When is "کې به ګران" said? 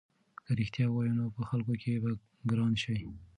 1.81-2.73